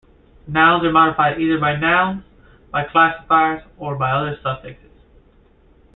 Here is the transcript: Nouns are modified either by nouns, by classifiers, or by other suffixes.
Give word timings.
Nouns 0.47 0.83
are 0.83 0.91
modified 0.91 1.39
either 1.39 1.59
by 1.59 1.75
nouns, 1.75 2.23
by 2.71 2.85
classifiers, 2.85 3.61
or 3.77 3.95
by 3.97 4.09
other 4.11 4.35
suffixes. 4.41 4.89